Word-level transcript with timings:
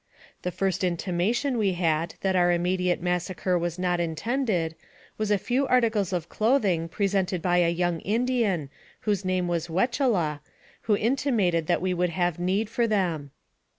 The 0.41 0.49
first 0.49 0.83
intimation 0.83 1.59
we 1.59 1.73
had 1.73 2.15
that 2.21 2.35
our 2.35 2.51
immediate 2.51 3.03
mas 3.03 3.25
sacre 3.25 3.55
was 3.55 3.77
not 3.77 3.99
intended, 3.99 4.73
was 5.19 5.29
a 5.29 5.37
few 5.37 5.67
articles 5.67 6.11
of 6.11 6.27
clothing 6.27 6.89
presented 6.89 7.39
by 7.39 7.59
a 7.59 7.69
young 7.69 7.99
Indian, 7.99 8.71
whose 9.01 9.23
name 9.23 9.47
was 9.47 9.67
Wechela, 9.67 10.39
who 10.87 10.97
intimated 10.97 11.67
that 11.67 11.81
we 11.81 11.93
would 11.93 12.09
have 12.09 12.39
need 12.39 12.67
for 12.67 12.87
them. 12.87 13.29